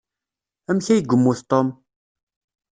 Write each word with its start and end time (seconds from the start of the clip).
Amek 0.69 0.87
ay 0.93 1.01
yemmut 1.09 1.39
Tom? 1.49 1.67